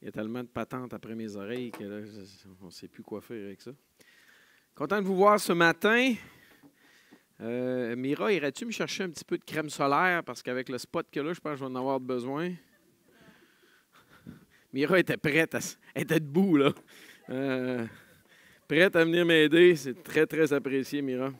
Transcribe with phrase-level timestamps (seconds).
[0.00, 2.06] Il y a tellement de patentes après mes oreilles que là,
[2.62, 3.72] on ne sait plus quoi faire avec ça.
[4.74, 6.14] Content de vous voir ce matin.
[7.42, 10.24] Euh, Mira, irais-tu me chercher un petit peu de crème solaire?
[10.24, 12.50] Parce qu'avec le spot que là, je pense que je vais en avoir besoin.
[14.72, 15.58] Mira était prête, à,
[15.94, 16.72] elle était debout, là.
[17.28, 17.86] Euh,
[18.68, 19.76] prête à venir m'aider.
[19.76, 21.32] C'est très, très apprécié, Mira.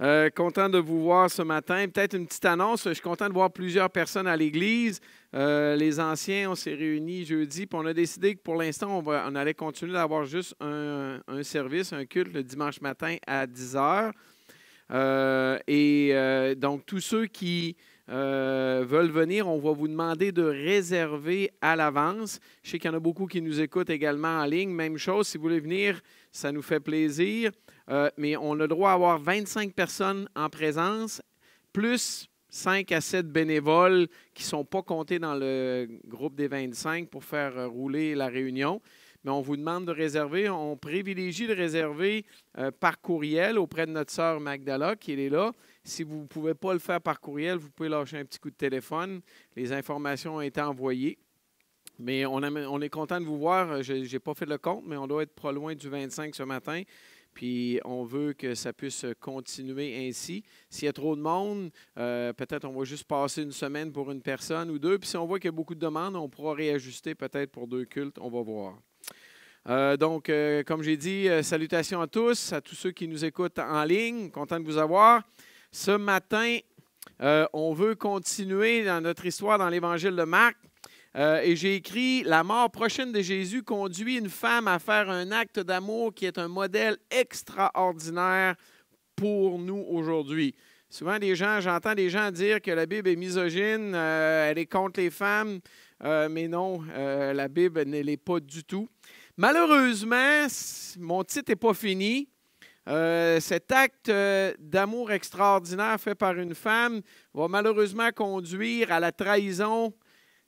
[0.00, 1.86] Euh, content de vous voir ce matin.
[1.88, 2.84] Peut-être une petite annonce.
[2.84, 5.00] Je suis content de voir plusieurs personnes à l'église.
[5.34, 9.34] Euh, les anciens, on s'est réunis jeudi, puis on a décidé que pour l'instant, on,
[9.34, 14.12] allait continuer d'avoir juste un, service, un culte le dimanche matin à 10 heures.
[14.92, 17.76] Euh, et donc, tous ceux qui
[18.10, 22.40] euh, veulent venir, on va vous demander de réserver à l'avance.
[22.62, 24.70] Je sais qu'il y en a beaucoup qui nous écoutent également en ligne.
[24.70, 26.00] Même chose, si vous voulez venir,
[26.32, 27.50] ça nous fait plaisir.
[27.90, 31.22] Euh, mais on a le droit à avoir 25 personnes en présence,
[31.72, 37.08] plus 5 à 7 bénévoles qui ne sont pas comptés dans le groupe des 25
[37.08, 38.80] pour faire rouler la réunion
[39.24, 40.48] mais on vous demande de réserver.
[40.48, 42.24] On privilégie de réserver
[42.58, 45.52] euh, par courriel auprès de notre sœur Magdala qui est là.
[45.84, 48.50] Si vous ne pouvez pas le faire par courriel, vous pouvez lâcher un petit coup
[48.50, 49.20] de téléphone.
[49.56, 51.18] Les informations ont été envoyées.
[51.98, 53.82] Mais on, est content de vous voir.
[53.82, 56.44] Je n'ai pas fait le compte, mais on doit être pas loin du 25 ce
[56.44, 56.82] matin.
[57.34, 60.44] Puis on veut que ça puisse continuer ainsi.
[60.70, 64.10] S'il y a trop de monde, euh, peut-être on va juste passer une semaine pour
[64.10, 64.98] une personne ou deux.
[64.98, 67.66] Puis si on voit qu'il y a beaucoup de demandes, on pourra réajuster peut-être pour
[67.66, 68.18] deux cultes.
[68.20, 68.78] On va voir.
[69.68, 73.24] Euh, donc, euh, comme j'ai dit, euh, salutations à tous, à tous ceux qui nous
[73.24, 74.30] écoutent en ligne.
[74.30, 75.22] Content de vous avoir.
[75.70, 76.58] Ce matin,
[77.20, 80.56] euh, on veut continuer dans notre histoire dans l'Évangile de Marc.
[81.16, 85.30] Euh, et j'ai écrit La mort prochaine de Jésus conduit une femme à faire un
[85.30, 88.54] acte d'amour qui est un modèle extraordinaire
[89.14, 90.54] pour nous aujourd'hui.
[90.88, 94.66] Souvent, des gens, j'entends des gens dire que la Bible est misogyne, euh, elle est
[94.66, 95.60] contre les femmes,
[96.02, 98.88] mais non, la Bible ne l'est pas du tout.
[99.36, 100.46] Malheureusement,
[100.98, 102.28] mon titre n'est pas fini.
[102.88, 107.02] Euh, cet acte euh, d'amour extraordinaire fait par une femme
[107.34, 109.92] va malheureusement conduire à la trahison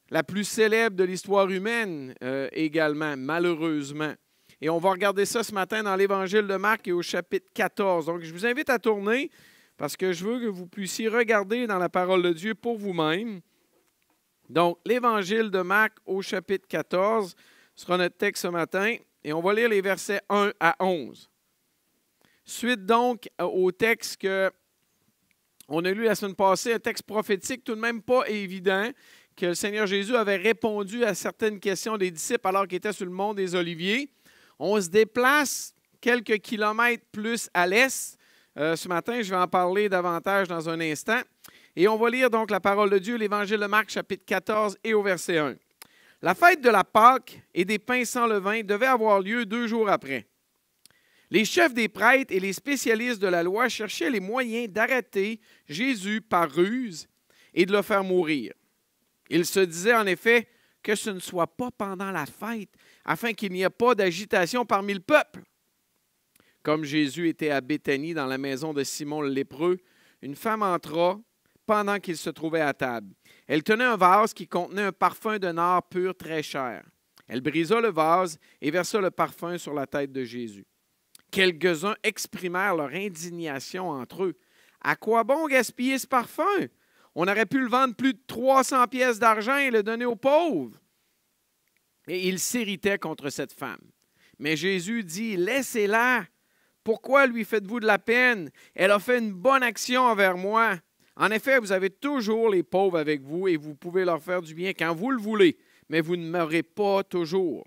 [0.09, 4.15] la plus célèbre de l'histoire humaine euh, également, malheureusement.
[4.63, 8.07] Et on va regarder ça ce matin dans l'Évangile de Marc et au chapitre 14.
[8.07, 9.31] Donc, je vous invite à tourner
[9.77, 13.41] parce que je veux que vous puissiez regarder dans la parole de Dieu pour vous-même.
[14.49, 17.35] Donc, l'Évangile de Marc au chapitre 14
[17.75, 21.31] sera notre texte ce matin et on va lire les versets 1 à 11.
[22.45, 24.51] Suite donc au texte que
[25.69, 28.91] on a lu la semaine passée, un texte prophétique tout de même pas évident,
[29.37, 33.07] que le Seigneur Jésus avait répondu à certaines questions des disciples alors qu'il était sur
[33.07, 34.11] le mont des Oliviers.
[34.59, 38.19] On se déplace quelques kilomètres plus à l'est.
[38.59, 41.21] Euh, ce matin, je vais en parler davantage dans un instant.
[41.77, 44.93] Et on va lire donc la parole de Dieu, l'Évangile de Marc, chapitre 14 et
[44.93, 45.55] au verset 1.
[46.21, 49.89] La fête de la Pâque et des pains sans levain devait avoir lieu deux jours
[49.89, 50.27] après.
[51.31, 56.21] Les chefs des prêtres et les spécialistes de la loi cherchaient les moyens d'arrêter Jésus
[56.21, 57.09] par ruse
[57.55, 58.53] et de le faire mourir.
[59.29, 60.49] Ils se disaient en effet
[60.83, 62.71] que ce ne soit pas pendant la fête,
[63.05, 65.43] afin qu'il n'y ait pas d'agitation parmi le peuple.
[66.63, 69.79] Comme Jésus était à Béthanie dans la maison de Simon le lépreux,
[70.23, 71.19] une femme entra
[71.65, 73.15] pendant qu'il se trouvait à table.
[73.47, 76.85] Elle tenait un vase qui contenait un parfum de nard pur très cher.
[77.29, 80.67] Elle brisa le vase et versa le parfum sur la tête de Jésus.
[81.31, 84.39] Quelques-uns exprimèrent leur indignation entre eux.
[84.81, 86.67] À quoi bon gaspiller ce parfum?
[87.15, 90.79] On aurait pu le vendre plus de 300 pièces d'argent et le donner aux pauvres.
[92.09, 93.81] Et ils s'irritaient contre cette femme.
[94.39, 96.25] Mais Jésus dit, laissez-la.
[96.83, 98.51] Pourquoi lui faites-vous de la peine?
[98.75, 100.79] Elle a fait une bonne action envers moi.
[101.17, 104.55] En effet, vous avez toujours les pauvres avec vous et vous pouvez leur faire du
[104.55, 105.59] bien quand vous le voulez,
[105.91, 107.67] mais vous ne m'aurez pas toujours.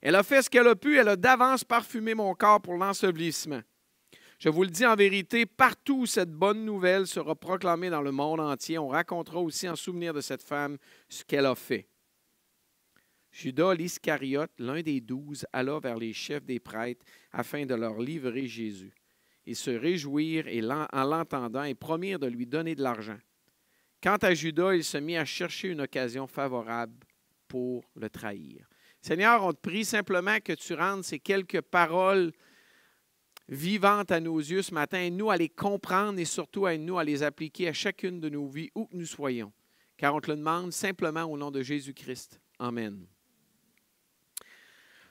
[0.00, 3.62] Elle a fait ce qu'elle a pu, elle a d'avance parfumé mon corps pour l'ensevelissement.
[4.38, 8.12] Je vous le dis en vérité, partout où cette bonne nouvelle sera proclamée dans le
[8.12, 10.78] monde entier, on racontera aussi en souvenir de cette femme
[11.08, 11.88] ce qu'elle a fait.
[13.32, 18.46] Judas l'Iscariote, l'un des douze, alla vers les chefs des prêtres afin de leur livrer
[18.46, 18.94] Jésus.
[19.44, 20.46] Ils se réjouirent
[20.92, 23.18] en l'entendant et promirent de lui donner de l'argent.
[24.02, 26.94] Quant à Judas, il se mit à chercher une occasion favorable
[27.48, 28.67] pour le trahir.
[29.00, 32.32] Seigneur, on te prie simplement que tu rendes ces quelques paroles
[33.48, 36.98] vivantes à nos yeux ce matin, et nous à les comprendre et surtout à nous
[36.98, 39.52] à les appliquer à chacune de nos vies, où que nous soyons.
[39.96, 42.40] Car on te le demande simplement au nom de Jésus-Christ.
[42.58, 43.06] Amen.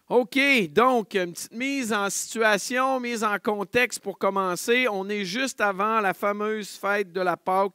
[0.09, 4.87] OK, donc, une petite mise en situation, mise en contexte pour commencer.
[4.89, 7.73] On est juste avant la fameuse fête de la Pâque,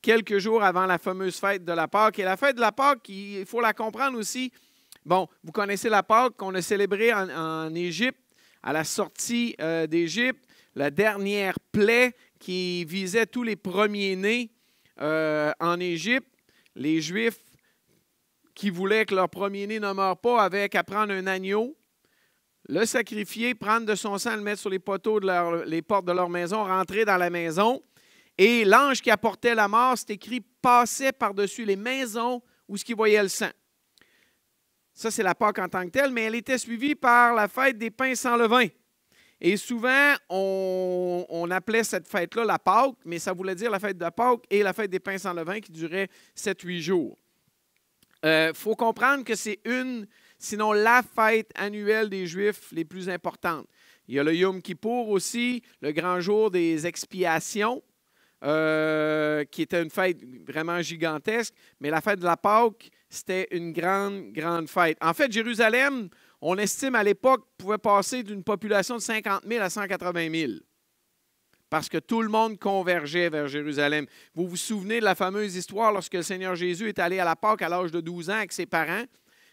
[0.00, 2.20] quelques jours avant la fameuse fête de la Pâque.
[2.20, 4.52] Et la fête de la Pâque, il faut la comprendre aussi
[5.04, 8.20] Bon, vous connaissez la Pâque qu'on a célébrée en, Égypte,
[8.62, 10.44] à la sortie euh, d'Égypte,
[10.76, 14.52] la dernière plaie qui visait tous les premiers-nés
[15.00, 16.28] euh, en Égypte.
[16.76, 17.40] Les Juifs
[18.54, 21.76] qui voulaient que leur premier-né ne meure pas avaient qu'à prendre un agneau,
[22.68, 26.12] le sacrifier, prendre de son sang, le mettre sur les poteaux de les portes de
[26.12, 27.82] leur maison, rentrer dans la maison.
[28.38, 32.92] Et l'ange qui apportait la mort, c'est écrit, passait par-dessus les maisons où ce qui
[32.92, 33.50] voyait le sang.
[35.02, 37.76] Ça, c'est la Pâque en tant que telle, mais elle était suivie par la fête
[37.76, 38.68] des pains sans levain.
[39.40, 44.08] Et souvent, on, appelait cette fête-là la Pâque, mais ça voulait dire la fête de
[44.10, 47.18] Pâque et la fête des pains sans levain qui durait 7-8 jours.
[48.22, 50.06] Il euh, faut comprendre que c'est une,
[50.38, 53.66] sinon la fête annuelle des Juifs les plus importantes.
[54.06, 57.82] Il y a le Yom Kippour aussi, le grand jour des expiations,
[58.44, 63.72] euh, qui était une fête vraiment gigantesque, mais la fête de la Pâque, c'était une
[63.72, 64.96] grande, grande fête.
[65.00, 66.08] En fait, Jérusalem,
[66.40, 70.52] on estime à l'époque, pouvait passer d'une population de 50 000 à 180 000
[71.72, 74.04] parce que tout le monde convergeait vers Jérusalem.
[74.34, 77.34] Vous vous souvenez de la fameuse histoire lorsque le Seigneur Jésus est allé à la
[77.34, 79.04] Pâque à l'âge de 12 ans avec ses parents,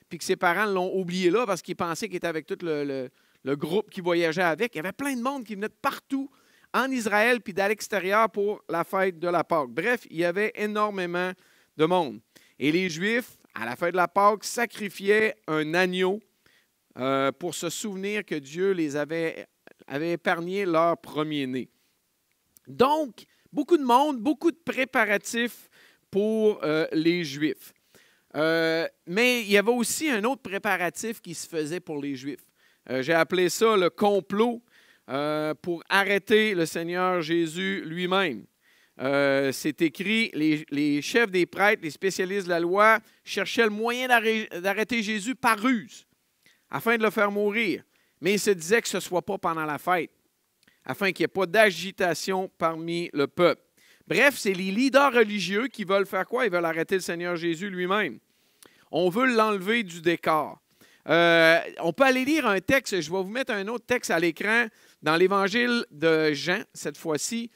[0.09, 3.09] puis que ses parents l'ont oublié là parce qu'ils pensaient qu'il était avec tout le,
[3.55, 4.75] groupe qui voyageait avec.
[4.75, 6.29] Il y avait plein de monde qui venait de partout
[6.73, 9.69] en Israël puis d'à l'extérieur pour la fête de la Pâque.
[9.69, 11.31] Bref, il y avait énormément
[11.77, 12.19] de monde.
[12.59, 16.19] Et les Juifs, à la fête de la Pâque, sacrifiaient un agneau
[16.98, 19.48] euh, pour se souvenir que Dieu les avait,
[19.88, 21.69] avait épargné leur premier-né.
[22.68, 25.69] Donc, beaucoup de monde, beaucoup de préparatifs
[26.12, 27.74] pour euh, les Juifs.
[28.36, 32.46] Euh, mais il y avait aussi un autre préparatif qui se faisait pour les Juifs.
[33.01, 34.63] J'ai appelé ça le complot
[35.62, 38.46] pour arrêter le Seigneur Jésus lui-même.
[39.00, 44.07] C'est écrit, les, les, chefs des prêtres, les spécialistes de la loi, cherchaient le moyen
[44.07, 46.06] d'arrêter Jésus par ruse,
[46.69, 47.84] afin de le faire mourir.
[48.22, 50.12] Mais ils se disaient que ce ne soit pas pendant la fête
[50.90, 53.62] afin qu'il n'y ait pas d'agitation parmi le peuple.
[54.07, 56.46] Bref, c'est les leaders religieux qui veulent faire quoi?
[56.46, 58.18] Ils veulent arrêter le Seigneur Jésus lui-même.
[58.92, 60.60] On veut l'enlever du décor.
[61.07, 64.19] Euh, on peut aller lire un texte, je vais vous mettre un autre texte à
[64.19, 64.66] l'écran
[65.04, 67.51] dans l'évangile de Jean, cette fois-ci,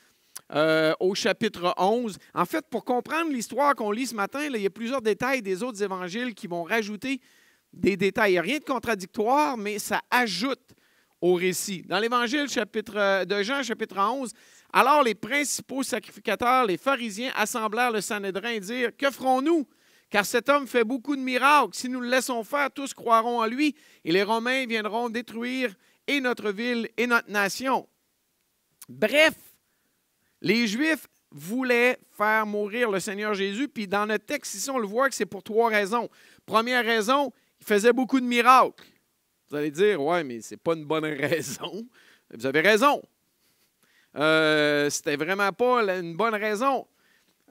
[0.53, 2.17] euh, au chapitre 11.
[2.33, 5.63] En fait, pour comprendre l'histoire qu'on lit ce matin, il y a plusieurs détails des
[5.63, 7.19] autres évangiles qui vont rajouter
[7.71, 8.31] des détails.
[8.31, 10.73] Il n'y a rien de contradictoire, mais ça ajoute
[11.21, 11.83] au récit.
[11.87, 14.31] Dans l'Évangile chapitre, euh, de Jean, chapitre 11,
[14.71, 19.67] alors les principaux sacrificateurs, les pharisiens, assemblèrent le Sanhédrin et dirent Que ferons-nous?
[20.09, 21.73] Car cet homme fait beaucoup de miracles.
[21.73, 23.73] Si nous le laissons faire, tous croiront en lui,
[24.05, 25.73] et les Romains viendront détruire
[26.05, 27.87] et notre ville et notre nation.
[28.89, 29.33] Bref,
[30.43, 34.85] les Juifs voulaient faire mourir le Seigneur Jésus, puis dans notre texte ici, on le
[34.85, 36.09] voit que c'est pour trois raisons.
[36.45, 38.83] Première raison, il faisait beaucoup de miracles.
[39.49, 41.87] Vous allez dire, ouais, mais ce n'est pas une bonne raison.
[42.31, 43.01] Vous avez raison.
[44.15, 46.87] Euh, C'était vraiment pas une bonne raison.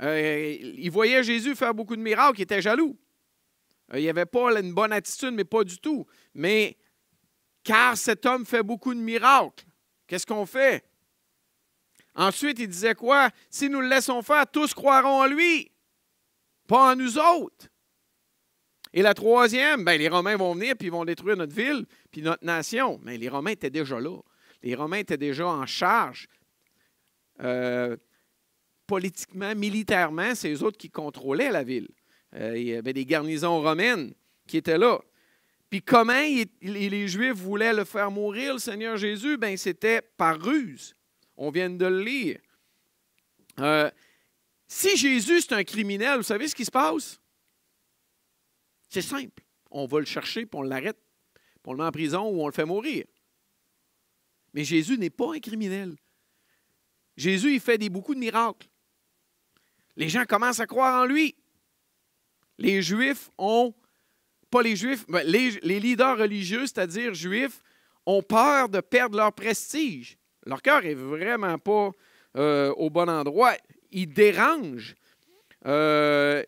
[0.00, 2.96] Euh, il voyait Jésus faire beaucoup de miracles, il était jaloux.
[3.92, 6.06] Euh, il n'y avait pas une bonne attitude, mais pas du tout.
[6.34, 6.76] Mais
[7.64, 9.64] car cet homme fait beaucoup de miracles,
[10.06, 10.84] qu'est-ce qu'on fait?
[12.14, 13.30] Ensuite, il disait quoi?
[13.48, 15.70] Si nous le laissons faire, tous croiront en lui,
[16.66, 17.68] pas en nous autres.
[18.92, 22.20] Et la troisième, ben, les Romains vont venir puis ils vont détruire notre ville puis
[22.20, 23.00] notre nation.
[23.02, 24.18] Mais les Romains étaient déjà là.
[24.62, 26.28] Les Romains étaient déjà en charge.
[27.40, 27.96] Euh,
[28.86, 31.88] politiquement, militairement, c'est eux autres qui contrôlaient la ville.
[32.34, 34.12] Euh, il y avait des garnisons romaines
[34.46, 35.00] qui étaient là.
[35.70, 36.20] Puis comment
[36.60, 39.38] les Juifs voulaient le faire mourir, le Seigneur Jésus?
[39.38, 40.94] Ben, c'était par ruse.
[41.36, 42.40] On vient de le lire.
[43.58, 43.90] Euh,
[44.66, 47.20] si Jésus, c'est un criminel, vous savez ce qui se passe?
[48.88, 49.42] C'est simple.
[49.70, 50.98] On va le chercher, puis on l'arrête,
[51.34, 53.04] puis on le met en prison ou on le fait mourir.
[54.52, 55.96] Mais Jésus n'est pas un criminel.
[57.16, 58.68] Jésus, il fait des, beaucoup de miracles.
[59.96, 61.34] Les gens commencent à croire en lui.
[62.58, 63.74] Les Juifs ont,
[64.50, 67.62] pas les Juifs, mais les, leaders religieux, c'est-à-dire Juifs,
[68.06, 70.16] ont peur de perdre leur prestige.
[70.46, 71.90] Leur cœur est vraiment pas
[72.36, 73.54] euh, au bon endroit.
[73.90, 74.94] Ils dérangent.
[75.66, 76.42] Euh,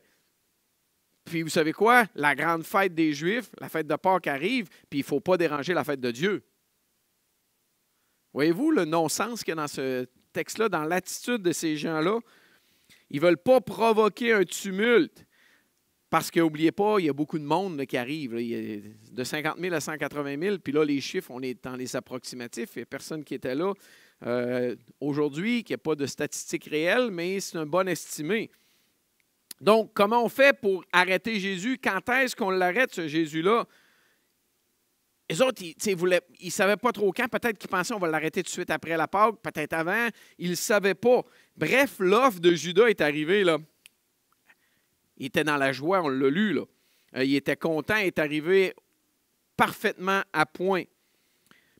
[1.24, 2.04] puis vous savez quoi?
[2.14, 5.36] La grande fête des Juifs, la fête de Pâques arrive, puis il ne faut pas
[5.36, 6.44] déranger la fête de Dieu.
[8.32, 12.18] Voyez-vous le non-sens qu'il y a dans ce texte-là, dans l'attitude de ces gens-là?
[13.10, 15.24] Ils ne veulent pas provoquer un tumulte.
[16.10, 18.34] Parce qu'oubliez pas, il y a beaucoup de monde qui arrive.
[18.34, 20.58] de 50 000 à 180 000.
[20.58, 22.70] Puis là, les chiffres, on est dans les approximatifs.
[22.76, 23.72] Il n'y a personne qui était là
[24.24, 28.50] euh, aujourd'hui, qui n'a pas de statistiques réelles, mais c'est un bon estimé.
[29.60, 31.78] Donc, comment on fait pour arrêter Jésus?
[31.82, 33.66] Quand est-ce qu'on l'arrête, ce Jésus-là?
[35.30, 35.74] les autres, ils
[36.44, 37.28] ne savaient pas trop quand.
[37.28, 40.08] Peut-être qu'ils pensaient qu'on va l'arrêter tout de suite après la Pâque, peut-être avant.
[40.38, 41.22] Ils ne savaient pas.
[41.56, 43.42] Bref, l'offre de Judas est arrivée.
[43.42, 43.58] Là.
[45.16, 46.52] Il était dans la joie, on l'a lu.
[46.52, 46.64] Là.
[47.16, 48.74] Euh, il était content, il est arrivé
[49.56, 50.84] parfaitement à point.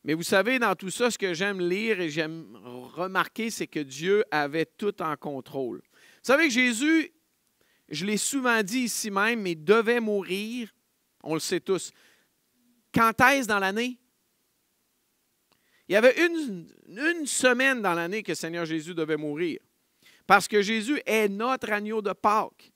[0.03, 3.79] Mais vous savez, dans tout ça, ce que j'aime lire et j'aime remarquer, c'est que
[3.79, 5.77] Dieu avait tout en contrôle.
[5.77, 7.11] Vous savez que Jésus,
[7.89, 10.73] je l'ai souvent dit ici même, mais devait mourir,
[11.23, 11.91] on le sait tous.
[12.93, 13.97] Quand est-ce dans l'année?
[15.87, 19.59] Il y avait une, une semaine dans l'année que Seigneur Jésus devait mourir.
[20.25, 22.71] Parce que Jésus est notre agneau de Pâques.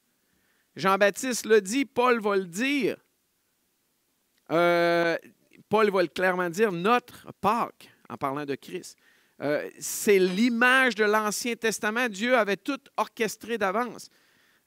[0.80, 2.98] Jean-Baptiste le dit, Paul va le dire.
[4.52, 5.18] Euh,
[5.68, 8.98] Paul va clairement dire notre Pâques en parlant de Christ.
[9.42, 12.10] Euh, c'est l'image de l'Ancien Testament.
[12.10, 14.10] Dieu avait tout orchestré d'avance.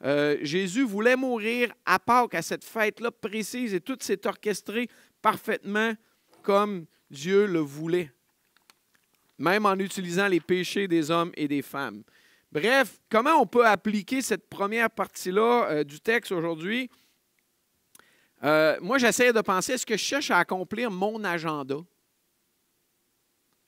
[0.05, 4.89] Euh, Jésus voulait mourir à Pâques, à cette fête-là précise, et tout s'est orchestré
[5.21, 5.95] parfaitement
[6.43, 8.11] comme Dieu le voulait,
[9.39, 12.03] même en utilisant les péchés des hommes et des femmes.
[12.53, 16.91] Bref, comment on peut appliquer cette première partie-là euh, du texte aujourd'hui?
[18.45, 21.77] Euh, moi, j'essaie de penser, est-ce que je cherche à accomplir mon agenda?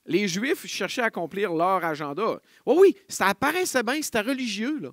[0.05, 2.39] Les Juifs cherchaient à accomplir leur agenda.
[2.63, 4.91] Oh oui, ça apparaissait bien, c'était religieux.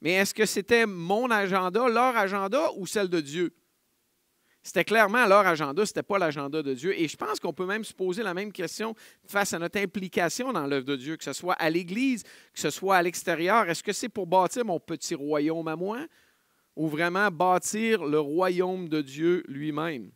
[0.00, 3.54] Mais est-ce que c'était mon agenda, leur agenda ou celle de Dieu?
[4.64, 6.98] C'était clairement leur agenda, ce n'était pas l'agenda de Dieu.
[6.98, 10.52] Et je pense qu'on peut même se poser la même question face à notre implication
[10.52, 13.68] dans l'œuvre de Dieu, que ce soit à l'Église, que ce soit à l'extérieur.
[13.68, 15.98] Est-ce que c'est pour bâtir mon petit royaume à moi?
[16.76, 20.10] ou vraiment bâtir le royaume de Dieu lui-même?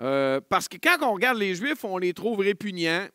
[0.00, 3.06] Euh, parce que quand on regarde les Juifs, on les trouve répugnants,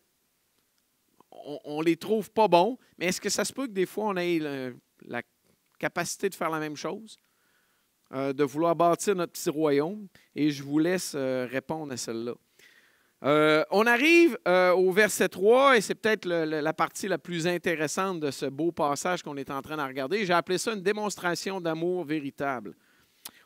[1.66, 4.06] on, ne les trouve pas bons, mais est-ce que ça se peut que des fois
[4.06, 4.40] on ait
[5.02, 5.22] la
[5.78, 7.18] capacité de faire la même chose,
[8.14, 10.08] euh, de vouloir bâtir notre petit royaume?
[10.36, 12.34] Et je vous laisse euh, répondre à celle-là.
[13.24, 18.30] Euh, on arrive au verset 3 et c'est peut-être la partie la plus intéressante de
[18.30, 20.26] ce beau passage qu'on est en train de regarder.
[20.26, 22.76] J'ai appelé ça une démonstration d'amour véritable.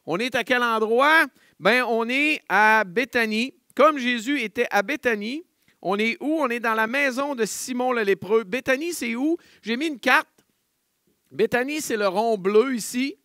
[0.05, 1.27] On est à quel endroit?
[1.59, 3.53] Ben, on est à Béthanie.
[3.75, 5.43] Comme Jésus était à Béthanie,
[5.81, 6.39] on est où?
[6.41, 8.43] On est dans la maison de Simon le lépreux.
[8.43, 9.37] Béthanie, c'est où?
[9.61, 10.27] J'ai mis une carte.
[11.31, 13.18] Béthanie, c'est le rond bleu ici.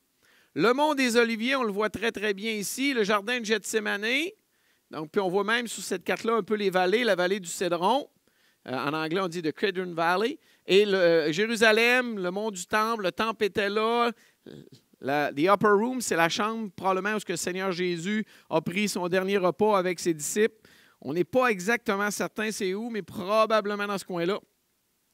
[0.55, 2.95] Le mont des Oliviers, on le voit très, très bien ici.
[2.95, 4.07] Le jardin de Gethsemane.
[4.91, 7.49] Donc, puis on voit même sur cette carte-là un peu les vallées, la vallée du
[7.49, 8.09] Cédron.
[8.69, 10.39] Euh, en anglais, on dit the Cedron Valley.
[10.67, 14.13] Et euh, Jérusalem, le mont du Temple, le Temple était là.
[15.03, 19.37] The Upper Room, c'est la chambre probablement où le Seigneur Jésus a pris son dernier
[19.37, 20.57] repas avec ses disciples.
[21.01, 24.39] On n'est pas exactement certain c'est où, mais probablement dans ce coin-là.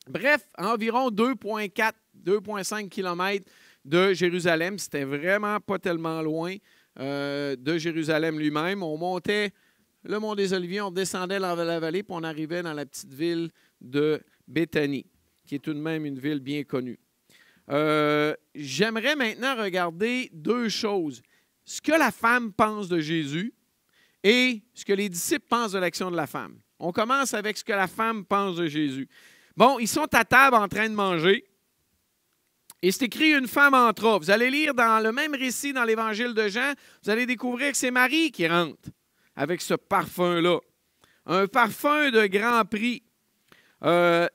[0.09, 1.93] Bref, environ 2,4,
[2.25, 3.45] 2,5 km
[3.85, 4.79] de Jérusalem.
[4.79, 6.57] C'était vraiment pas tellement loin
[6.99, 8.83] euh, de Jérusalem lui-même.
[8.83, 9.53] On montait
[10.03, 13.13] le mont des Oliviers, on descendait dans la vallée, puis on arrivait dans la petite
[13.13, 15.07] ville de Béthanie,
[15.47, 16.99] qui est tout de même une ville bien connue.
[17.71, 21.23] Euh, j'aimerais maintenant regarder deux choses.
[21.65, 23.53] Ce que la femme pense de Jésus
[24.25, 26.59] et ce que les disciples pensent de l'action de la femme.
[26.79, 29.09] On commence avec ce que la femme pense de Jésus.
[29.57, 31.45] Bon, ils sont à table en train de manger.
[32.83, 34.19] Et c'est écrit une femme entra.
[34.19, 36.73] Vous allez lire dans le même récit dans l'évangile de Jean,
[37.03, 38.89] vous allez découvrir que c'est Marie qui rentre
[39.37, 40.59] avec ce parfum-là.
[41.27, 43.03] Un parfum de grand prix.
[43.83, 44.27] Euh,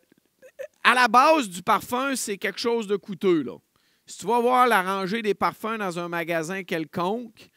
[0.84, 3.42] à la base du parfum, c'est quelque chose de coûteux.
[3.42, 3.58] Là.
[4.06, 7.50] Si tu vas voir la rangée des parfums dans un magasin quelconque,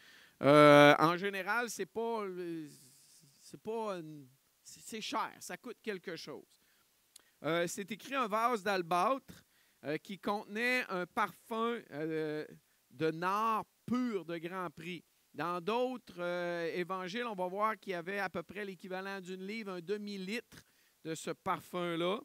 [0.43, 2.25] euh, en général, c'est pas.
[3.43, 3.99] C'est pas.
[4.65, 6.45] C'est cher, ça coûte quelque chose.
[7.45, 9.45] Euh, c'est écrit un vase d'albâtre
[10.03, 15.05] qui contenait un parfum de nard pur de grand prix.
[15.35, 19.47] Dans d'autres euh, évangiles, on va voir qu'il y avait à peu près l'équivalent d'une
[19.47, 20.65] livre, un demi-litre
[21.05, 22.21] de ce parfum-là.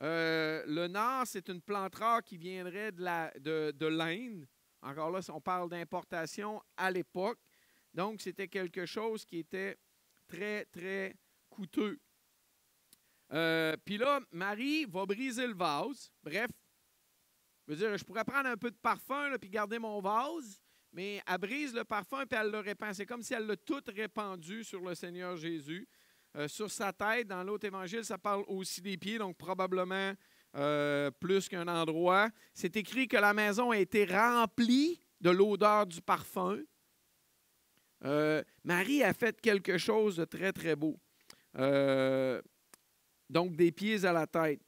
[0.00, 4.46] Euh, le nard, c'est une plante rare qui viendrait de, de, l'Inde.
[4.82, 7.38] Encore là, on parle d'importation à l'époque.
[7.94, 9.78] Donc, c'était quelque chose qui était
[10.26, 11.14] très, très
[11.48, 11.98] coûteux.
[13.32, 16.10] Euh, puis là, Marie va briser le vase.
[16.22, 16.50] Bref,
[17.68, 20.60] je pourrais prendre un peu de parfum puis garder mon vase
[20.96, 22.94] mais elle brise le parfum et elle le répand.
[22.94, 25.86] C'est comme si elle l'a tout répandu sur le Seigneur Jésus,
[26.36, 27.28] euh, sur sa tête.
[27.28, 30.14] Dans l'autre évangile, ça parle aussi des pieds, donc probablement
[30.56, 32.30] euh, plus qu'un endroit.
[32.54, 36.60] C'est écrit que la maison a été remplie de l'odeur du parfum.
[38.04, 40.98] Euh, Marie a fait quelque chose de très, très beau.
[43.28, 44.62] donc, des pieds à la tête.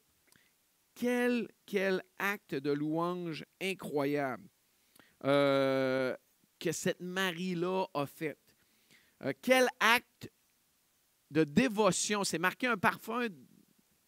[0.99, 4.43] Quel, quel acte de louange incroyable.
[5.23, 6.13] Euh,
[6.59, 8.37] que cette Marie-là a fait.
[9.23, 10.29] Euh, quel acte
[11.31, 12.25] de dévotion.
[12.25, 13.27] C'est marqué un parfum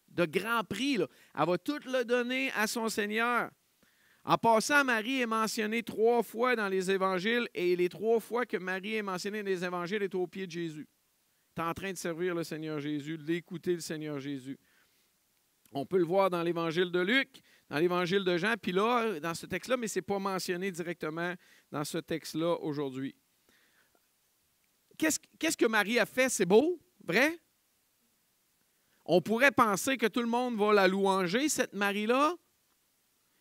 [0.08, 0.98] de grand prix.
[1.34, 3.50] Elle va tout le donner à son Seigneur.
[4.24, 8.58] En passant, Marie est mentionnée trois fois dans les évangiles et les trois fois que
[8.58, 10.86] Marie est mentionnée dans les évangiles est au pied de Jésus.
[11.56, 14.58] Tu en train de servir le Seigneur Jésus, d'écouter le Seigneur Jésus.
[15.72, 19.34] On peut le voir dans l'évangile de Luc, dans l'évangile de Jean, puis là, dans
[19.34, 21.34] ce texte-là, mais ce n'est pas mentionné directement
[21.70, 23.14] dans ce texte-là aujourd'hui.
[24.98, 26.28] Qu'est-ce que Marie a fait?
[26.28, 27.38] C'est beau, vrai?
[29.04, 32.36] On pourrait penser que tout le monde va la louanger, cette Marie-là?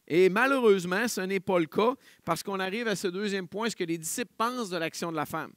[0.08, 1.94] Et malheureusement, ce n'est pas le cas
[2.26, 5.16] parce qu'on arrive à ce deuxième point, ce que les disciples pensent de l'action de
[5.16, 5.54] la femme.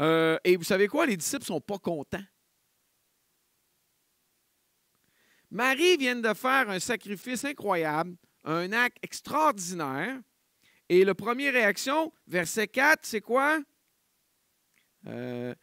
[0.00, 1.06] Euh, et vous savez quoi?
[1.06, 2.24] Les disciples ne sont pas contents.
[5.50, 10.20] Marie vient de faire un sacrifice incroyable, un acte extraordinaire.
[10.88, 13.60] Et la première réaction, verset 4, c'est quoi?
[15.06, 15.54] Euh,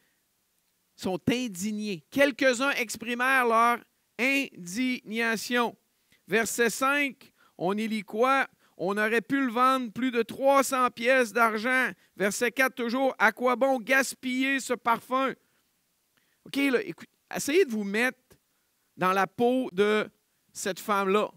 [0.96, 2.04] sont indignés.
[2.10, 3.80] Quelques-uns exprimèrent leur
[4.20, 5.78] indignation.
[6.28, 8.48] Verset 5, on y lit quoi?
[8.78, 11.90] On aurait pu le vendre plus de 300 pièces d'argent.
[12.16, 15.34] Verset 4 toujours, à quoi bon gaspiller ce parfum?
[16.46, 16.80] OK, là,
[17.36, 18.20] essayez de vous mettre
[18.98, 20.10] dans la peau de
[20.52, 21.32] cette femme-là.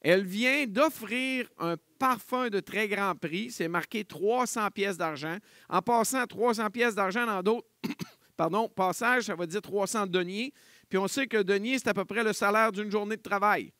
[0.00, 3.52] Elle vient d'offrir un parfum de très grand prix.
[3.52, 5.36] C'est marqué 300 pièces d'argent.
[5.68, 7.68] En passant 300 pièces d'argent dans d'autres
[8.36, 10.52] pardon, passages, ça va dire 300 deniers.
[10.88, 13.72] Puis on sait que denier, c'est à peu près le salaire d'une journée de travail.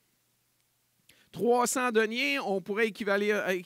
[1.32, 3.64] 300 deniers, on pourrait équivaler,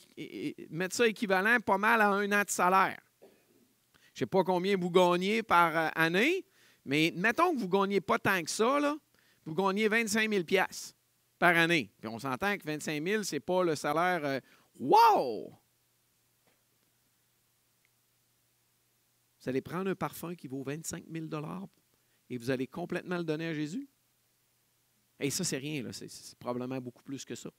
[0.70, 2.98] mettre ça équivalent pas mal à un an de salaire.
[3.20, 6.46] Je ne sais pas combien vous gagnez par euh, année,
[6.86, 8.96] mais mettons que vous ne gagnez pas tant que ça,
[9.44, 10.44] vous gagnez 25 000
[11.38, 11.92] par année.
[12.00, 14.40] Puis on s'entend que 25 000, ce n'est pas le salaire euh,
[14.78, 15.52] Wow!
[19.40, 21.26] Vous allez prendre un parfum qui vaut 25 000
[22.30, 23.88] et vous allez complètement le donner à Jésus?
[25.18, 27.50] Et ça, c'est rien, c'est probablement beaucoup plus que ça.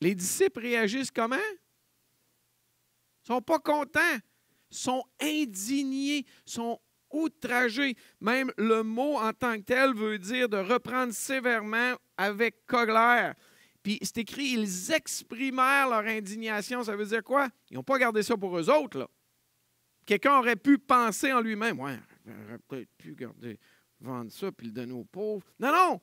[0.00, 1.36] Les disciples réagissent comment?
[1.36, 4.18] Ils ne sont pas contents,
[4.70, 6.80] sont indignés, sont
[7.10, 7.96] outragés.
[8.20, 13.34] Même le mot en tant que tel veut dire de reprendre sévèrement avec colère.
[13.82, 16.84] Puis c'est écrit, ils exprimèrent leur indignation.
[16.84, 17.48] Ça veut dire quoi?
[17.70, 19.08] Ils n'ont pas gardé ça pour eux autres.
[20.06, 23.58] Quelqu'un aurait pu penser en lui-même, ouais, j'aurais peut-être pu garder,
[24.00, 25.46] vendre ça puis le donner aux pauvres.
[25.58, 26.00] Non, non!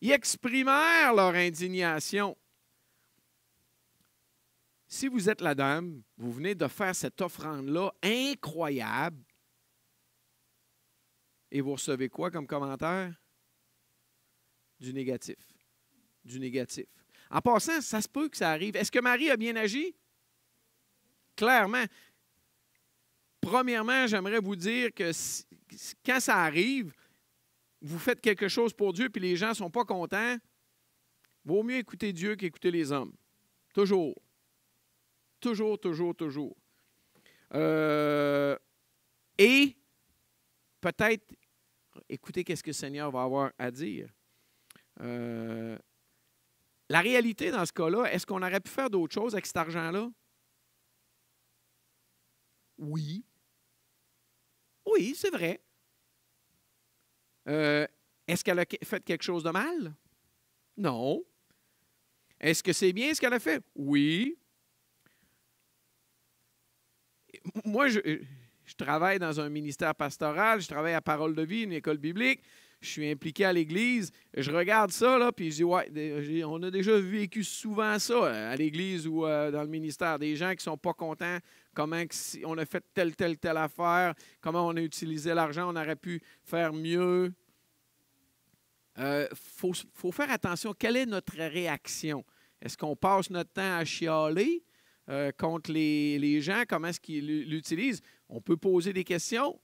[0.00, 2.36] Ils exprimèrent leur indignation.
[4.88, 9.22] Si vous êtes la dame, vous venez de faire cette offrande-là incroyable,
[11.50, 13.14] et vous recevez quoi comme commentaire?
[14.78, 15.36] Du négatif.
[16.24, 16.86] Du négatif.
[17.30, 18.76] En passant, ça se peut que ça arrive.
[18.76, 19.94] Est-ce que Marie a bien agi?
[21.34, 21.84] Clairement.
[23.40, 25.12] Premièrement, j'aimerais vous dire que
[26.04, 26.92] quand ça arrive,
[27.80, 30.36] vous faites quelque chose pour Dieu, puis les gens ne sont pas contents,
[31.44, 33.14] vaut mieux écouter Dieu qu'écouter les hommes.
[33.72, 34.14] Toujours.
[35.40, 36.56] Toujours, toujours, toujours.
[37.54, 38.56] Euh,
[39.38, 39.76] et
[40.80, 41.34] peut-être
[42.08, 44.08] écouter qu'est-ce que le Seigneur va avoir à dire.
[45.00, 45.78] Euh,
[46.88, 50.10] la réalité dans ce cas-là, est-ce qu'on aurait pu faire d'autres choses avec cet argent-là?
[52.78, 53.24] Oui.
[54.86, 55.60] Oui, c'est vrai.
[57.48, 57.86] Euh,
[58.26, 59.94] est-ce qu'elle a fait quelque chose de mal?
[60.76, 61.24] Non.
[62.40, 63.62] Est-ce que c'est bien ce qu'elle a fait?
[63.74, 64.36] Oui.
[67.64, 68.00] Moi, je,
[68.76, 72.42] travaille dans un ministère pastoral, je travaille à Parole de vie, une école biblique
[72.80, 76.70] je suis impliqué à l'Église, je regarde ça, là, puis je dis, ouais, on a
[76.70, 80.18] déjà vécu souvent ça euh, à l'Église ou euh, dans le ministère.
[80.18, 81.38] Des gens qui ne sont pas contents,
[81.74, 82.02] comment
[82.44, 86.20] on a fait telle, telle, telle affaire, comment on a utilisé l'argent, on aurait pu
[86.44, 87.32] faire mieux.
[88.98, 92.24] Il euh, faut, faut, faire attention, quelle est notre réaction?
[92.60, 94.62] Est-ce qu'on passe notre temps à chialer?
[95.38, 96.64] Contre les, les, gens?
[96.68, 98.02] Comment est-ce qu'ils l'utilisent?
[98.28, 99.58] On peut poser des questions.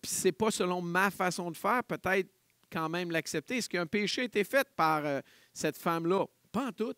[0.00, 1.82] Puis ce n'est pas selon ma façon de faire.
[1.84, 2.28] Peut-être
[2.70, 3.58] quand même l'accepter.
[3.58, 5.20] Est-ce qu'un péché a été fait par euh,
[5.52, 6.26] cette femme-là?
[6.52, 6.94] Pas en tout.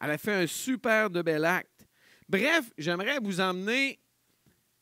[0.00, 1.86] Elle a fait un super de bel acte.
[2.28, 3.98] Bref, j'aimerais vous emmener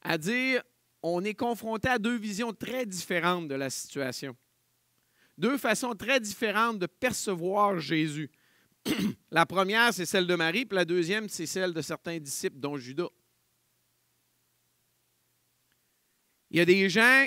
[0.02, 0.62] à dire
[1.02, 4.36] on est confronté à deux visions très différentes de la situation.
[5.38, 8.30] Deux façons très différentes de percevoir Jésus.
[9.30, 12.76] la première, c'est celle de Marie, puis la deuxième, c'est celle de certains disciples, dont
[12.76, 13.08] Judas.
[16.50, 17.26] Il y a des gens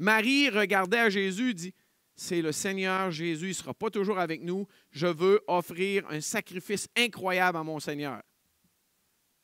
[0.00, 1.74] Marie regardait à Jésus dit,
[2.16, 4.66] c'est le Seigneur Jésus, il ne sera pas toujours avec nous.
[4.90, 8.22] Je veux offrir un sacrifice incroyable à mon Seigneur.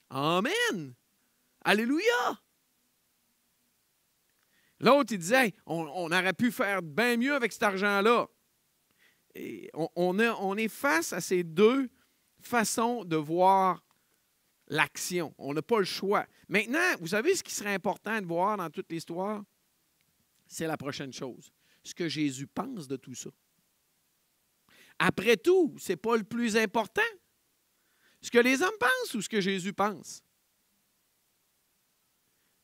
[0.09, 0.95] Amen.
[1.63, 2.41] Alléluia.
[4.81, 8.29] L'autre, il disait, on, aurait pu faire bien mieux avec cet argent-là.
[9.75, 11.89] On, on est face à ces deux
[12.41, 13.83] façons de voir
[14.69, 15.35] l'action.
[15.39, 16.27] On n'a pas le choix.
[16.49, 19.43] Maintenant, vous savez ce qui serait important de voir dans toute l'histoire?
[20.47, 21.53] C'est la prochaine chose.
[21.83, 23.31] Ce que Jésus pense de tout ça.
[24.99, 27.03] Après tout, ce n'est pas le plus important.
[28.21, 30.23] Ce que les hommes pensent ou ce que Jésus pense?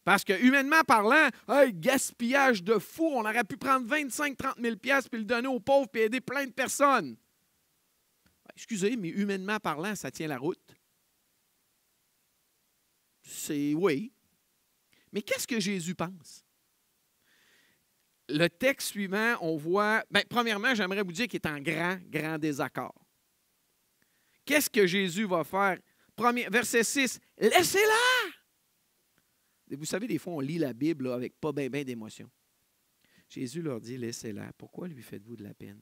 [0.05, 1.29] Parce que, humainement parlant,
[1.75, 5.89] gaspillage de fou, on aurait pu prendre 25-30 000 pièces puis le donner aux pauvres
[5.89, 7.17] puis aider plein de personnes.
[8.57, 10.75] Excusez, mais humainement parlant, ça tient la route.
[13.23, 14.13] C'est oui.
[15.13, 16.45] Mais qu'est-ce que Jésus pense?
[18.29, 22.39] Le texte suivant, on voit, bien, premièrement, j'aimerais vous dire qu'il est en grand, grand
[22.39, 23.07] désaccord.
[24.45, 25.79] Qu'est-ce que Jésus va faire?
[26.17, 28.12] Premier, verset 6, laissez-la!
[29.77, 32.31] Vous savez, des fois, on lit la Bible avec pas bien ben, d'émotion.
[33.29, 34.53] Jésus leur dit, laissez-la.
[34.53, 35.81] Pourquoi lui faites-vous de la peine?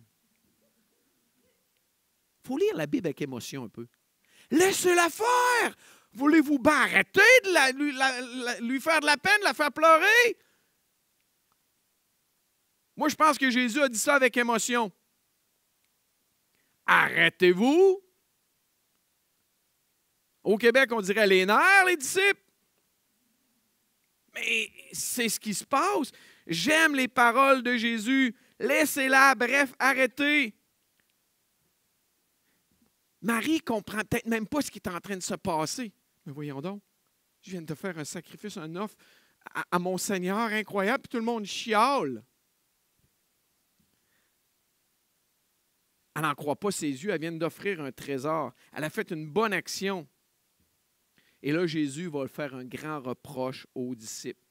[2.43, 3.87] Il faut lire la Bible avec émotion un peu.
[4.51, 5.77] Laissez-la faire!
[6.13, 10.37] Voulez-vous arrêter de lui faire de la peine, la faire pleurer?
[12.97, 14.91] Moi, je pense que Jésus a dit ça avec émotion.
[16.87, 18.03] Arrêtez-vous.
[20.43, 22.50] Au Québec, on dirait les nerfs, les disciples.
[24.35, 26.13] Mais c'est ce qui se passe.
[26.47, 28.35] J'aime les paroles de Jésus.
[28.59, 30.55] Laissez-la, bref, arrêtez.
[33.23, 35.93] Marie comprend peut-être même pas ce qui est en train de se passer.
[36.25, 36.83] Mais voyons donc,
[37.43, 38.97] je viens de faire un sacrifice, un offre
[39.71, 42.23] à, mon Seigneur incroyable, puis tout le monde chiale.
[46.15, 48.53] Elle n'en croit pas ses yeux, elle vient d'offrir un trésor.
[48.73, 50.07] Elle a fait une bonne action.
[51.43, 54.43] Et là, Jésus va faire un grand reproche aux disciples.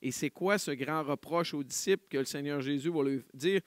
[0.00, 3.60] Et c'est quoi ce grand reproche aux disciples que le Seigneur Jésus va lui dire?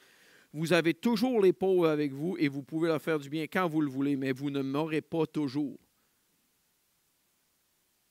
[0.53, 3.67] Vous avez toujours les pauvres avec vous et vous pouvez leur faire du bien quand
[3.67, 5.77] vous le voulez, mais vous ne m'aurez pas toujours.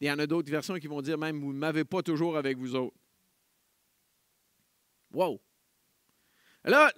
[0.00, 2.36] Il y en a d'autres versions qui vont dire même, vous ne m'avez pas toujours
[2.36, 2.96] avec vous autres.
[5.12, 5.40] Wow!
[6.64, 6.92] Là,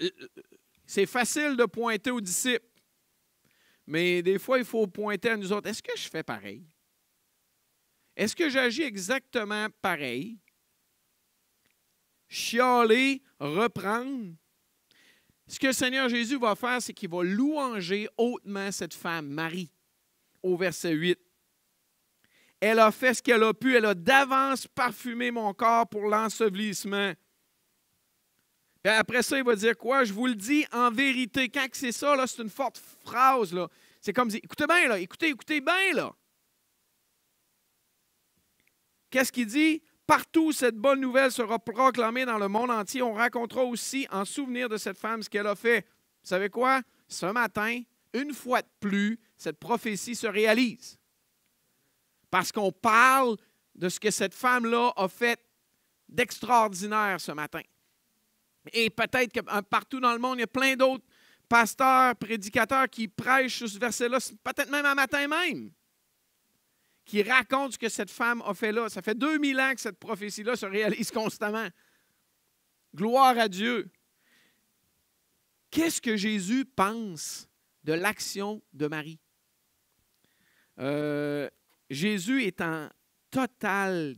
[0.86, 2.66] c'est facile de pointer aux disciples,
[3.86, 5.68] mais des fois, il faut pointer à nous autres.
[5.68, 6.64] Est-ce que je fais pareil?
[8.16, 10.38] Est-ce que j'agis exactement pareil?
[12.28, 14.34] Chialer, reprendre?
[15.46, 19.70] Ce que le Seigneur Jésus va faire, c'est qu'il va louanger hautement cette femme, Marie,
[20.42, 21.18] au verset 8.
[22.60, 27.12] Elle a fait ce qu'elle a pu, elle a d'avance parfumé mon corps pour l'ensevelissement.
[28.82, 30.04] Puis après ça, il va dire quoi?
[30.04, 31.48] Je vous le dis en vérité.
[31.48, 33.54] Quand c'est ça, c'est une forte phrase.
[34.00, 36.14] C'est comme, écoutez bien, là, écoutez, écoutez bien, là.
[39.12, 39.82] Qu'est-ce qu'il dit?
[40.06, 43.02] Partout cette bonne nouvelle sera proclamée dans le monde entier.
[43.02, 45.82] On racontera aussi en souvenir de cette femme ce qu'elle a fait.
[46.22, 46.80] Vous savez quoi?
[47.06, 47.82] Ce matin,
[48.14, 50.98] une fois de plus, cette prophétie se réalise.
[52.30, 53.36] Parce qu'on parle
[53.74, 55.38] de ce que cette femme-là a fait
[56.08, 57.60] d'extraordinaire ce matin.
[58.72, 61.04] Et peut-être que euh, partout dans le monde, il y a plein d'autres
[61.50, 65.70] pasteurs, prédicateurs qui prêchent ce verset-là, peut-être même un matin même
[67.12, 68.88] qui raconte ce que cette femme a fait là.
[68.88, 71.68] Ça fait 2000 ans que cette prophétie-là se réalise constamment.
[72.94, 73.90] Gloire à Dieu.
[75.70, 77.46] Qu'est-ce que Jésus pense
[77.84, 79.18] de l'action de Marie?
[80.78, 81.50] Euh,
[81.90, 82.88] Jésus est en
[83.30, 84.16] total,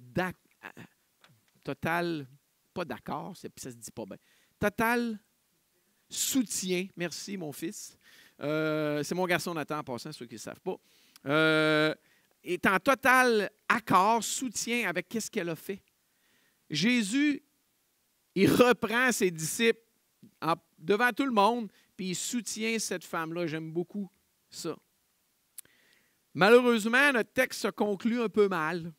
[1.64, 2.28] total
[2.72, 4.18] pas d'accord, ça se dit pas bien,
[4.60, 5.18] total
[6.08, 6.86] soutien.
[6.96, 7.98] Merci, mon fils.
[8.40, 10.76] Euh, c'est mon garçon Nathan en passant, ceux qui ne savent pas.
[11.26, 11.92] Euh,
[12.44, 15.82] est en total accord, soutien avec ce qu'elle a fait.
[16.70, 17.42] Jésus,
[18.34, 19.80] il reprend ses disciples
[20.78, 23.46] devant tout le monde, puis il soutient cette femme-là.
[23.46, 24.10] J'aime beaucoup
[24.50, 24.76] ça.
[26.34, 28.92] Malheureusement, notre texte se conclut un peu mal.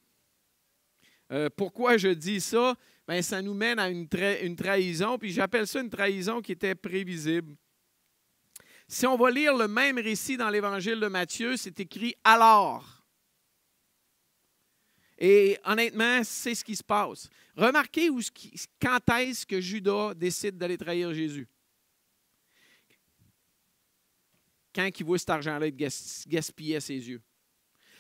[1.32, 2.76] Euh, pourquoi je dis ça?
[3.08, 4.08] Bien, ça nous mène à une,
[4.42, 7.56] une trahison, puis j'appelle ça une trahison qui était prévisible.
[8.88, 12.95] Si on va lire le même récit dans l'Évangile de Matthieu, c'est écrit alors.
[15.18, 17.30] Et honnêtement, c'est ce qui se passe.
[17.56, 18.10] Remarquez
[18.82, 21.48] quand est-ce que Judas décide d'aller trahir Jésus?
[24.74, 27.22] Quand il voit cet argent-là être à ses yeux.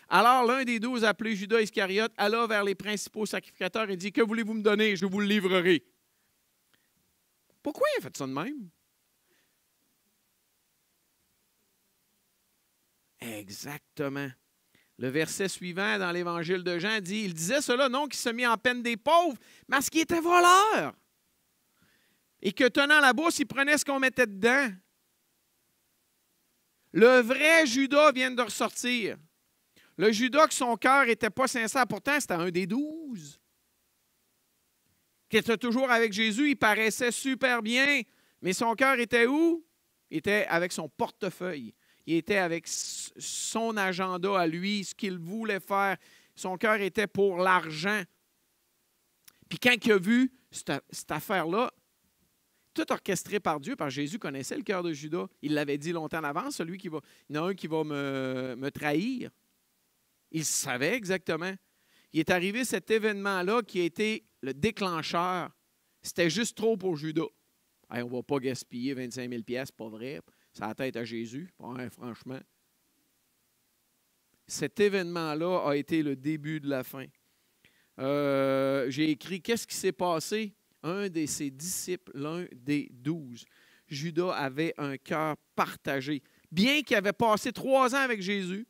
[0.09, 4.21] Alors l'un des douze, appelé Judas Iscariote, alla vers les principaux sacrificateurs et dit Que
[4.21, 4.95] voulez-vous me donner?
[4.95, 5.83] Je vous le livrerai.
[7.63, 8.69] Pourquoi il a fait ça de même?
[13.19, 14.29] Exactement.
[14.97, 18.47] Le verset suivant dans l'Évangile de Jean dit, il disait cela non qu'il se mit
[18.47, 20.93] en peine des pauvres, mais parce qu'il était voleur.
[22.41, 24.71] et que tenant la bourse, il prenait ce qu'on mettait dedans.
[26.93, 29.17] Le vrai Judas vient de ressortir.
[29.97, 33.39] Le Judas, que son cœur n'était pas sincère, pourtant c'était un des douze.
[35.29, 38.01] Qui était toujours avec Jésus, il paraissait super bien,
[38.41, 39.65] mais son cœur était où?
[40.09, 41.73] Il était avec son portefeuille.
[42.05, 45.97] Il était avec son agenda à lui, ce qu'il voulait faire.
[46.35, 48.03] Son cœur était pour l'argent.
[49.49, 51.71] Puis quand il a vu cette, affaire-là,
[52.73, 55.27] tout orchestré par Dieu, par Jésus connaissait le cœur de Judas.
[55.41, 57.67] Il l'avait dit longtemps en avance, celui qui va, il y en a un qui
[57.67, 59.31] va me, me trahir.
[60.31, 61.53] Il savait exactement.
[62.11, 65.49] Il est arrivé cet événement-là qui a été le déclencheur.
[66.01, 67.27] C'était juste trop pour Judas.
[67.89, 70.21] on ne va pas gaspiller 25 000 pièces, pas vrai.
[70.59, 71.49] La tête à Jésus,
[71.91, 72.39] franchement.
[74.47, 77.05] Cet événement-là a été le début de la fin.
[77.99, 80.53] Euh, j'ai écrit Qu'est-ce qui s'est passé?
[80.83, 83.43] Un de ses disciples, l'un des douze.
[83.87, 86.21] Judas avait un cœur partagé.
[86.51, 88.67] Bien qu'il avait passé trois ans avec Jésus,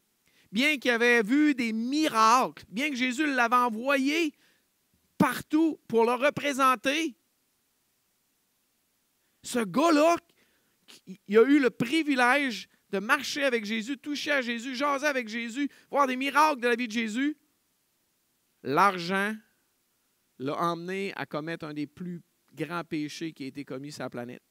[0.52, 4.34] bien qu'il avait vu des miracles, bien que Jésus l'avait envoyé
[5.18, 7.16] partout pour le représenter,
[9.44, 10.16] ce gars-là,
[11.06, 15.70] il a eu le privilège de marcher avec Jésus, toucher à Jésus, jaser avec Jésus,
[15.90, 17.38] voir des miracles de la vie de Jésus.
[18.64, 19.36] L'argent
[20.40, 22.22] l'a emmené à commettre un des plus
[22.54, 24.44] grands péchés qui a été commis sur la planète.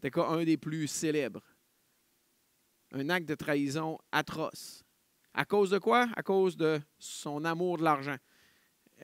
[0.00, 1.42] C'était un des plus célèbres.
[2.92, 4.84] Un acte de trahison atroce.
[5.34, 6.08] À cause de quoi?
[6.16, 8.16] À cause de son amour de l'argent.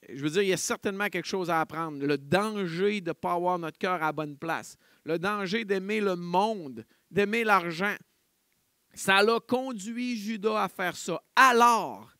[0.08, 2.04] Je veux dire, il y a certainement quelque chose à apprendre.
[2.04, 4.76] Le danger de ne pas avoir notre cœur à la bonne place.
[5.04, 7.96] Le danger d'aimer le monde, d'aimer l'argent.
[8.94, 11.22] Ça l'a conduit Judas à faire ça.
[11.36, 12.14] Alors,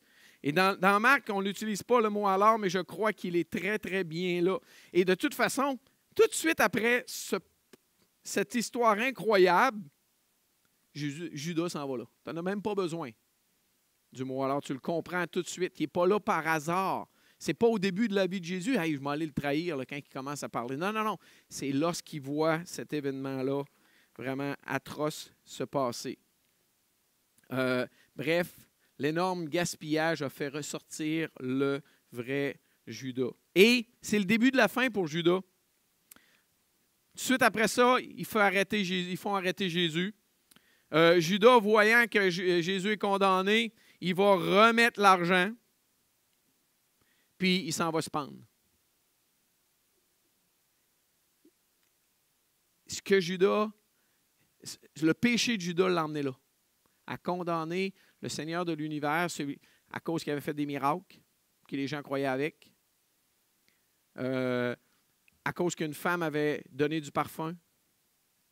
[0.46, 3.78] et dans, Marc, on n'utilise pas le mot alors, mais je crois qu'il est très,
[3.78, 4.58] très bien là.
[4.92, 5.78] Et de toute façon,
[6.14, 7.06] tout de suite après
[8.22, 9.82] cette histoire incroyable,
[10.92, 12.04] Judas s'en va là.
[12.24, 13.10] Tu n'en as même pas besoin
[14.12, 14.62] du mot alors.
[14.62, 15.80] Tu le comprends tout de suite.
[15.80, 17.08] Il n'est pas là par hasard.
[17.44, 19.76] Ce n'est pas au début de la vie de Jésus, je vais aller le trahir
[19.86, 20.78] quand il commence à parler.
[20.78, 21.18] Non, non, non.
[21.46, 23.64] C'est lorsqu'il voit cet événement-là
[24.16, 26.18] vraiment atroce se passer.
[27.52, 28.56] Euh, bref,
[28.98, 33.32] l'énorme gaspillage a fait ressortir le vrai Judas.
[33.54, 35.40] Et c'est le début de la fin pour Judas.
[35.42, 36.22] Tout
[37.12, 38.82] de suite après ça, ils font arrêter
[39.68, 40.14] Jésus.
[40.94, 45.52] Euh, Judas, voyant que Jésus est condamné, il va remettre l'argent,
[47.44, 48.38] puis il s'en va se pendre.
[52.86, 53.70] Ce que Judas,
[55.02, 56.34] le péché de Judas l'a emmené là,
[57.06, 59.28] à condamner le Seigneur de l'univers,
[59.90, 61.20] à cause qu'il avait fait des miracles,
[61.68, 62.72] que les gens croyaient avec,
[64.16, 64.74] euh,
[65.44, 67.54] à cause qu'une femme avait donné du parfum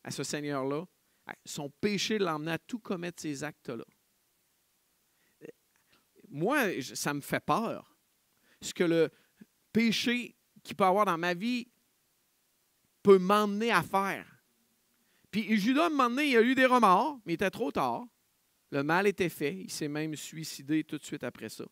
[0.04, 0.84] à ce Seigneur-là,
[1.46, 3.86] son péché l'emmenait à tout commettre ces actes-là.
[6.28, 7.91] Moi, ça me fait peur.
[8.62, 9.10] Ce que le
[9.72, 11.68] péché qu'il peut avoir dans ma vie
[13.02, 14.26] peut m'emmener à faire.
[15.30, 18.04] Puis Judas, un moment il a eu des remords, mais il était trop tard.
[18.70, 19.54] Le mal était fait.
[19.54, 21.64] Il s'est même suicidé tout de suite après ça.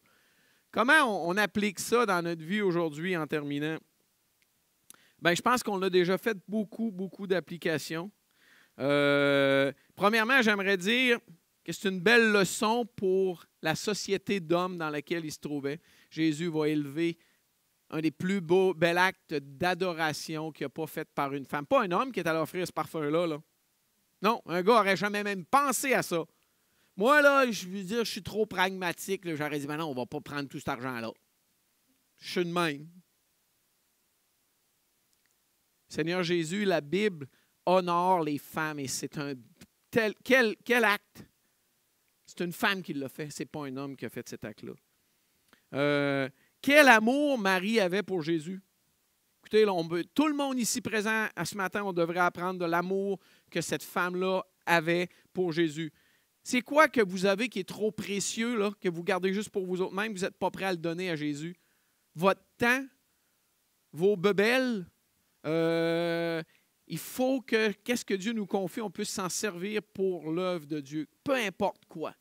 [0.70, 3.78] Comment on, applique ça dans notre vie aujourd'hui en terminant?
[5.20, 8.10] Bien, je pense qu'on a déjà fait beaucoup, beaucoup d'applications.
[8.78, 11.18] Euh, premièrement, j'aimerais dire
[11.64, 15.80] que c'est une belle leçon pour la société d'hommes dans laquelle il se trouvait.
[16.10, 17.18] Jésus va élever
[17.90, 21.66] un des plus beaux, bels actes d'adoration qu'il n'a pas fait par une femme.
[21.66, 23.26] Pas un homme qui est allé offrir ce parfum-là.
[23.26, 23.38] Là.
[24.22, 26.24] Non, un gars n'aurait jamais même pensé à ça.
[26.96, 29.22] Moi, là, je veux dire, je suis trop pragmatique.
[29.34, 31.10] J'aurais dit, maintenant, on ne va pas prendre tout cet argent-là.
[32.18, 32.88] Je suis de même.
[35.88, 37.26] Seigneur Jésus, la Bible
[37.66, 39.34] honore les femmes et c'est un
[39.90, 41.24] tel, quel, quel acte?
[42.26, 44.44] C'est une femme qui l'a fait, ce n'est pas un homme qui a fait cet
[44.44, 44.74] acte-là.
[45.74, 46.28] Euh,
[46.60, 48.60] quel amour Marie avait pour Jésus?
[49.40, 49.64] Écoutez,
[50.14, 53.18] tout le monde ici présent à ce matin, on devrait apprendre de l'amour
[53.50, 55.92] que cette femme-là avait pour Jésus.
[56.42, 59.66] C'est quoi que vous avez qui est trop précieux, là, que vous gardez juste pour
[59.66, 61.56] vous autres même, vous n'êtes pas prêt à le donner à Jésus?
[62.14, 62.84] Votre temps,
[63.92, 64.86] vos bebelles,
[65.46, 66.42] euh,
[66.86, 70.80] il faut que, qu'est-ce que Dieu nous confie, on puisse s'en servir pour l'œuvre de
[70.80, 72.14] Dieu, peu importe quoi.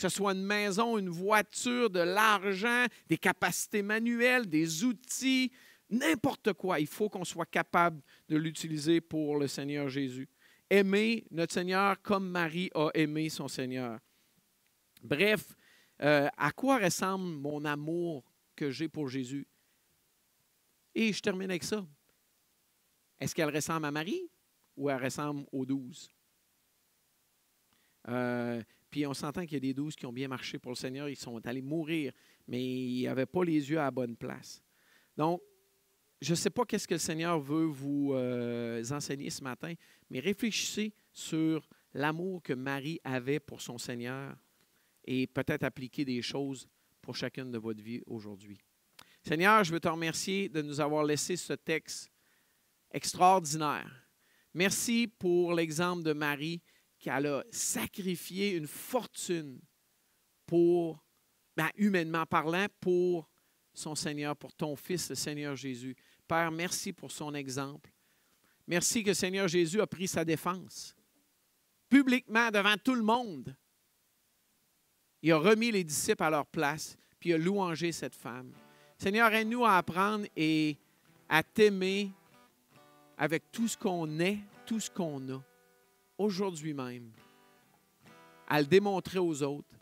[0.00, 5.52] Que ce soit une maison, une voiture, de l'argent, des capacités manuelles, des outils,
[5.90, 6.80] n'importe quoi.
[6.80, 10.26] Il faut qu'on soit capable de l'utiliser pour le Seigneur Jésus
[10.70, 13.98] aimer notre Seigneur comme Marie a aimé son Seigneur.
[15.02, 15.56] Bref,
[16.00, 19.46] euh, à quoi ressemble mon amour que j'ai pour Jésus?
[20.94, 21.84] Et je termine avec ça.
[23.18, 24.30] Est-ce qu'elle ressemble à Marie
[24.76, 26.08] ou elle ressemble aux douze?
[28.08, 30.76] Euh, puis on s'entend qu'il y a des douze qui ont bien marché pour le
[30.76, 32.12] Seigneur, ils sont allés mourir,
[32.48, 34.62] mais ils n'avaient pas les yeux à la bonne place.
[35.16, 35.40] Donc,
[36.20, 39.72] je ne sais pas qu'est-ce que le Seigneur veut vous euh, enseigner ce matin,
[40.10, 44.36] mais réfléchissez sur l'amour que Marie avait pour son Seigneur
[45.04, 46.68] et peut-être appliquer des choses
[47.00, 48.60] pour chacune de votre vie aujourd'hui.
[49.22, 52.10] Seigneur, je veux te remercier de nous avoir laissé ce texte
[52.90, 53.90] extraordinaire.
[54.52, 56.60] Merci pour l'exemple de Marie
[57.00, 59.58] qui a sacrifié une fortune
[60.46, 61.02] pour,
[61.56, 63.28] ben, humainement parlant, pour
[63.72, 65.96] son Seigneur, pour ton Fils, le Seigneur Jésus.
[66.28, 67.90] Père, merci pour son exemple.
[68.66, 70.94] Merci que Seigneur Jésus a pris sa défense
[71.88, 73.56] publiquement devant tout le monde.
[75.22, 78.52] Il a remis les disciples à leur place, puis il a louangé cette femme.
[78.96, 80.78] Seigneur, aide-nous à apprendre et
[81.28, 82.12] à t'aimer
[83.18, 85.42] avec tout ce qu'on est, tout ce qu'on a,
[86.20, 87.10] aujourd'hui même,
[88.46, 89.74] à le démontrer aux autres,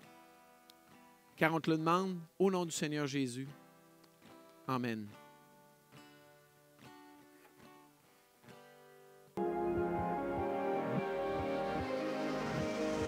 [1.36, 3.48] car on te le demande au nom du Seigneur Jésus.
[4.68, 5.08] Amen.